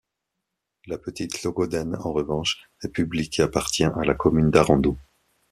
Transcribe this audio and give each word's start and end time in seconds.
La 0.87 0.97
petite 0.97 1.43
Logoden, 1.43 1.95
en 1.97 2.11
revanche, 2.11 2.63
est 2.83 2.87
publique 2.89 3.37
et 3.37 3.43
appartient 3.43 3.83
à 3.83 3.93
la 4.03 4.15
commune 4.15 4.49
d'Arradon. 4.49 4.97